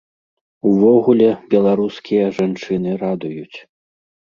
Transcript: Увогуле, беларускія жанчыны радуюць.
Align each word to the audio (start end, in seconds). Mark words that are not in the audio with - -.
Увогуле, 0.69 1.27
беларускія 1.51 2.25
жанчыны 2.41 2.99
радуюць. 3.05 3.57